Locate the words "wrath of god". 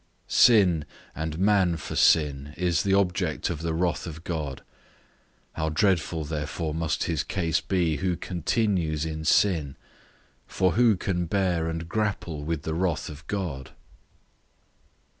3.71-4.63, 12.73-13.73